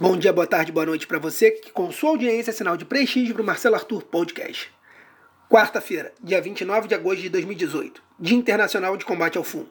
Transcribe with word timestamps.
Bom 0.00 0.16
dia, 0.16 0.32
boa 0.32 0.46
tarde, 0.46 0.70
boa 0.70 0.86
noite 0.86 1.08
para 1.08 1.18
você 1.18 1.50
que 1.50 1.72
com 1.72 1.90
sua 1.90 2.10
audiência 2.10 2.52
é 2.52 2.54
sinal 2.54 2.76
de 2.76 2.84
prestígio 2.84 3.34
para 3.34 3.42
o 3.42 3.44
Marcelo 3.44 3.74
Arthur 3.74 4.04
Podcast. 4.04 4.70
Quarta-feira, 5.50 6.12
dia 6.22 6.40
29 6.40 6.86
de 6.86 6.94
agosto 6.94 7.20
de 7.20 7.28
2018, 7.28 8.00
Dia 8.16 8.36
Internacional 8.36 8.96
de 8.96 9.04
Combate 9.04 9.36
ao 9.36 9.42
Fumo. 9.42 9.66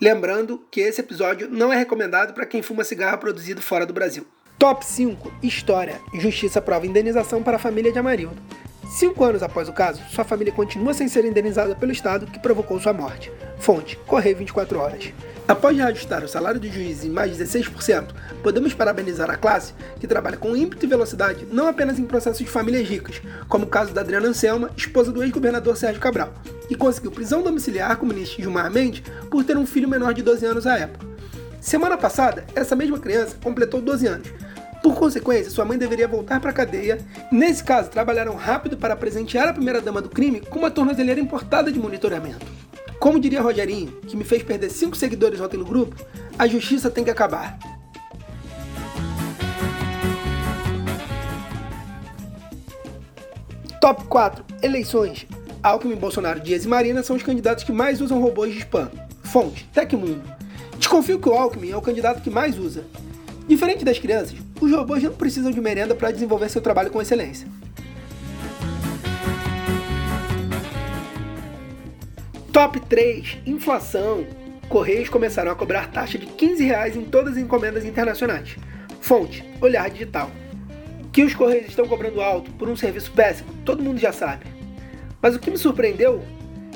Lembrando 0.00 0.66
que 0.70 0.80
esse 0.80 1.02
episódio 1.02 1.46
não 1.50 1.70
é 1.70 1.76
recomendado 1.76 2.32
para 2.32 2.46
quem 2.46 2.62
fuma 2.62 2.84
cigarro 2.84 3.18
produzido 3.18 3.60
fora 3.60 3.84
do 3.84 3.92
Brasil. 3.92 4.26
Top 4.58 4.82
5 4.82 5.30
História. 5.42 6.00
Justiça 6.14 6.62
prova 6.62 6.86
indenização 6.86 7.42
para 7.42 7.56
a 7.56 7.60
família 7.60 7.92
de 7.92 7.98
Amarildo. 7.98 8.40
Cinco 8.88 9.22
anos 9.22 9.42
após 9.42 9.68
o 9.68 9.72
caso, 9.72 10.00
sua 10.08 10.24
família 10.24 10.52
continua 10.52 10.94
sem 10.94 11.08
ser 11.08 11.22
indenizada 11.26 11.74
pelo 11.74 11.92
Estado 11.92 12.26
que 12.26 12.38
provocou 12.38 12.80
sua 12.80 12.94
morte. 12.94 13.30
Fonte: 13.58 13.98
Correio 14.06 14.38
24 14.38 14.78
Horas. 14.78 15.12
Após 15.46 15.76
reajustar 15.76 16.24
o 16.24 16.28
salário 16.28 16.58
do 16.58 16.68
juiz 16.70 17.04
em 17.04 17.10
mais 17.10 17.36
de 17.36 17.44
16%, 17.44 18.08
podemos 18.42 18.72
parabenizar 18.72 19.30
a 19.30 19.36
classe, 19.36 19.74
que 20.00 20.06
trabalha 20.06 20.38
com 20.38 20.56
ímpeto 20.56 20.86
e 20.86 20.88
velocidade 20.88 21.46
não 21.52 21.68
apenas 21.68 21.98
em 21.98 22.04
processos 22.04 22.38
de 22.38 22.50
famílias 22.50 22.88
ricas, 22.88 23.20
como 23.46 23.66
o 23.66 23.68
caso 23.68 23.92
da 23.92 24.00
Adriana 24.00 24.28
Anselma, 24.28 24.70
esposa 24.74 25.12
do 25.12 25.22
ex-governador 25.22 25.76
Sérgio 25.76 26.00
Cabral, 26.00 26.32
e 26.70 26.74
conseguiu 26.74 27.10
prisão 27.10 27.42
domiciliar 27.42 27.96
com 27.98 28.06
o 28.06 28.08
ministro 28.08 28.42
Gilmar 28.42 28.70
Mendes 28.70 29.02
por 29.30 29.44
ter 29.44 29.56
um 29.56 29.66
filho 29.66 29.88
menor 29.88 30.14
de 30.14 30.22
12 30.22 30.46
anos 30.46 30.66
à 30.66 30.78
época. 30.78 31.06
Semana 31.60 31.98
passada, 31.98 32.46
essa 32.54 32.76
mesma 32.76 32.98
criança 32.98 33.36
completou 33.42 33.80
12 33.80 34.06
anos. 34.06 34.28
Por 34.88 34.96
consequência, 34.96 35.50
sua 35.50 35.66
mãe 35.66 35.76
deveria 35.76 36.08
voltar 36.08 36.40
para 36.40 36.48
a 36.48 36.52
cadeia. 36.52 36.98
Nesse 37.30 37.62
caso, 37.62 37.90
trabalharam 37.90 38.34
rápido 38.34 38.74
para 38.74 38.96
presentear 38.96 39.46
a 39.46 39.52
primeira-dama 39.52 40.00
do 40.00 40.08
crime 40.08 40.40
com 40.40 40.60
uma 40.60 40.70
tornozeleira 40.70 41.20
importada 41.20 41.70
de 41.70 41.78
monitoramento. 41.78 42.46
Como 42.98 43.20
diria 43.20 43.42
Rogerinho, 43.42 44.00
que 44.06 44.16
me 44.16 44.24
fez 44.24 44.42
perder 44.42 44.70
5 44.70 44.96
seguidores 44.96 45.42
ontem 45.42 45.58
no 45.58 45.64
grupo, 45.66 45.94
a 46.38 46.46
justiça 46.46 46.88
tem 46.88 47.04
que 47.04 47.10
acabar. 47.10 47.58
Top 53.78 54.04
4 54.04 54.42
Eleições. 54.62 55.26
Alckmin, 55.62 55.96
Bolsonaro, 55.96 56.40
Dias 56.40 56.64
e 56.64 56.68
Marina 56.68 57.02
são 57.02 57.14
os 57.14 57.22
candidatos 57.22 57.62
que 57.62 57.72
mais 57.72 58.00
usam 58.00 58.22
robôs 58.22 58.54
de 58.54 58.60
spam. 58.60 58.90
Fonte: 59.22 59.68
Tecmundo. 59.74 60.22
Desconfio 60.78 61.18
que 61.18 61.28
o 61.28 61.34
Alckmin 61.34 61.72
é 61.72 61.76
o 61.76 61.82
candidato 61.82 62.22
que 62.22 62.30
mais 62.30 62.58
usa. 62.58 62.86
Diferente 63.46 63.82
das 63.82 63.98
crianças, 63.98 64.36
os 64.60 64.70
robôs 64.72 65.02
não 65.02 65.12
precisam 65.12 65.50
de 65.50 65.60
merenda 65.60 65.94
para 65.94 66.10
desenvolver 66.10 66.48
seu 66.48 66.60
trabalho 66.60 66.90
com 66.90 67.00
excelência. 67.00 67.46
Top 72.52 72.80
3: 72.80 73.38
Inflação. 73.46 74.26
Correios 74.68 75.08
começaram 75.08 75.50
a 75.50 75.54
cobrar 75.54 75.90
taxa 75.90 76.18
de 76.18 76.26
15 76.26 76.64
reais 76.64 76.96
em 76.96 77.04
todas 77.04 77.34
as 77.34 77.42
encomendas 77.42 77.84
internacionais. 77.84 78.56
Fonte: 79.00 79.44
Olhar 79.60 79.88
Digital. 79.88 80.30
Que 81.12 81.22
os 81.22 81.34
Correios 81.34 81.68
estão 81.68 81.86
cobrando 81.86 82.20
alto 82.20 82.50
por 82.52 82.68
um 82.68 82.76
serviço 82.76 83.12
péssimo, 83.12 83.48
todo 83.64 83.82
mundo 83.82 83.98
já 83.98 84.12
sabe. 84.12 84.46
Mas 85.22 85.34
o 85.34 85.38
que 85.38 85.50
me 85.50 85.58
surpreendeu 85.58 86.22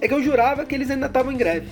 é 0.00 0.08
que 0.08 0.14
eu 0.14 0.22
jurava 0.22 0.64
que 0.64 0.74
eles 0.74 0.90
ainda 0.90 1.06
estavam 1.06 1.32
em 1.32 1.36
greve. 1.36 1.68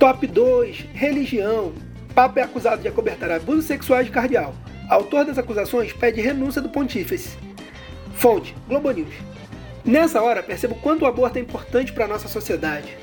Top 0.00 0.26
2: 0.26 0.86
Religião. 0.94 1.74
Papa 2.14 2.40
é 2.40 2.42
acusado 2.42 2.80
de 2.80 2.88
acobertar 2.88 3.30
abusos 3.30 3.66
sexuais 3.66 4.06
de 4.06 4.10
cardeal. 4.10 4.54
Autor 4.88 5.26
das 5.26 5.36
acusações 5.36 5.92
pede 5.92 6.22
renúncia 6.22 6.62
do 6.62 6.70
pontífice. 6.70 7.36
Fonte: 8.14 8.56
Globo 8.66 8.90
News. 8.92 9.12
Nessa 9.84 10.22
hora, 10.22 10.42
percebo 10.42 10.74
quanto 10.76 11.02
o 11.02 11.06
aborto 11.06 11.36
é 11.36 11.42
importante 11.42 11.92
para 11.92 12.06
a 12.06 12.08
nossa 12.08 12.28
sociedade. 12.28 12.96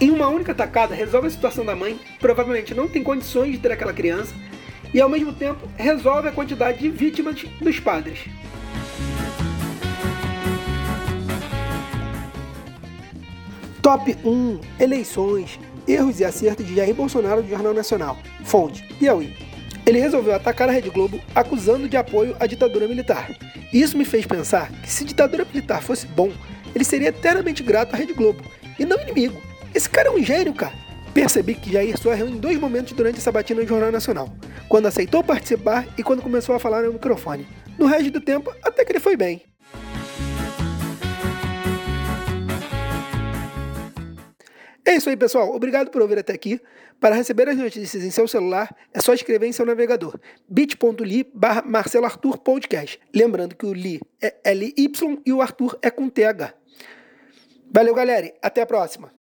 Em 0.00 0.10
uma 0.10 0.26
única 0.26 0.52
tacada, 0.52 0.92
resolve 0.92 1.28
a 1.28 1.30
situação 1.30 1.64
da 1.64 1.76
mãe, 1.76 2.00
provavelmente 2.18 2.74
não 2.74 2.88
tem 2.88 3.04
condições 3.04 3.52
de 3.52 3.58
ter 3.58 3.70
aquela 3.70 3.92
criança, 3.92 4.34
e 4.92 5.00
ao 5.00 5.08
mesmo 5.08 5.32
tempo 5.32 5.68
resolve 5.76 6.26
a 6.26 6.32
quantidade 6.32 6.80
de 6.80 6.90
vítimas 6.90 7.44
dos 7.60 7.78
padres. 7.78 8.24
Top 13.80 14.16
1 14.24 14.60
Eleições 14.80 15.58
Erros 15.86 16.20
e 16.20 16.24
acertos 16.24 16.66
de 16.66 16.76
Jair 16.76 16.94
Bolsonaro 16.94 17.42
do 17.42 17.48
Jornal 17.48 17.74
Nacional. 17.74 18.18
Fonte: 18.44 18.82
Piauí. 18.98 19.34
Ele 19.86 19.98
resolveu 19.98 20.34
atacar 20.34 20.68
a 20.68 20.72
Rede 20.72 20.90
Globo 20.90 21.20
acusando 21.34 21.88
de 21.88 21.96
apoio 21.96 22.36
à 22.38 22.46
ditadura 22.46 22.86
militar. 22.86 23.30
Isso 23.72 23.96
me 23.96 24.04
fez 24.04 24.26
pensar 24.26 24.70
que 24.70 24.90
se 24.90 25.04
ditadura 25.04 25.44
militar 25.44 25.82
fosse 25.82 26.06
bom, 26.06 26.30
ele 26.74 26.84
seria 26.84 27.08
eternamente 27.08 27.62
grato 27.62 27.94
à 27.94 27.96
Rede 27.96 28.12
Globo, 28.12 28.42
e 28.78 28.84
não 28.84 29.00
inimigo. 29.00 29.40
Esse 29.74 29.88
cara 29.88 30.08
é 30.08 30.10
um 30.10 30.22
gênio, 30.22 30.54
cara. 30.54 30.74
Percebi 31.12 31.54
que 31.54 31.72
Jair 31.72 31.98
só 31.98 32.12
errou 32.12 32.28
em 32.28 32.36
dois 32.36 32.58
momentos 32.58 32.92
durante 32.92 33.18
essa 33.18 33.32
batina 33.32 33.60
no 33.62 33.66
Jornal 33.66 33.90
Nacional. 33.90 34.32
Quando 34.68 34.86
aceitou 34.86 35.24
participar 35.24 35.86
e 35.98 36.02
quando 36.02 36.22
começou 36.22 36.54
a 36.54 36.60
falar 36.60 36.82
no 36.82 36.92
microfone. 36.92 37.46
No 37.78 37.86
resto 37.86 38.10
do 38.10 38.20
tempo, 38.20 38.52
até 38.62 38.84
que 38.84 38.92
ele 38.92 39.00
foi 39.00 39.16
bem. 39.16 39.49
É 44.90 44.96
isso 44.96 45.08
aí, 45.08 45.16
pessoal. 45.16 45.54
Obrigado 45.54 45.88
por 45.88 46.02
ouvir 46.02 46.18
até 46.18 46.32
aqui. 46.32 46.60
Para 46.98 47.14
receber 47.14 47.48
as 47.48 47.56
notícias 47.56 48.02
em 48.02 48.10
seu 48.10 48.26
celular, 48.26 48.74
é 48.92 49.00
só 49.00 49.14
escrever 49.14 49.46
em 49.46 49.52
seu 49.52 49.64
navegador 49.64 50.18
bit.ly 50.48 51.30
barra 51.32 51.62
Marcelo 51.62 52.06
Arthur 52.06 52.38
Podcast. 52.38 52.98
Lembrando 53.14 53.54
que 53.54 53.64
o 53.64 53.72
Li 53.72 54.00
é 54.20 54.34
L-Y 54.42 55.22
e 55.24 55.32
o 55.32 55.40
Arthur 55.40 55.78
é 55.80 55.92
com 55.92 56.08
TH. 56.08 56.54
Valeu, 57.72 57.94
galera. 57.94 58.34
Até 58.42 58.62
a 58.62 58.66
próxima. 58.66 59.19